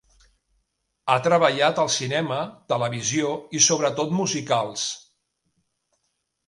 Ha 1.11 1.17
treballat 1.27 1.81
al 1.83 1.91
cinema, 1.97 2.39
televisió 2.73 3.31
i 3.61 3.65
sobretot 3.69 4.19
musicals. 4.23 4.89